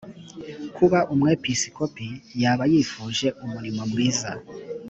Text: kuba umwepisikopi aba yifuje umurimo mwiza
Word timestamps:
kuba 0.75 0.99
umwepisikopi 1.13 2.07
aba 2.51 2.63
yifuje 2.71 3.27
umurimo 3.43 3.81
mwiza 3.91 4.31